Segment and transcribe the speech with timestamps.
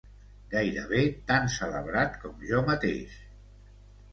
[0.53, 3.19] Gairebé tan celebrat com jo mateix!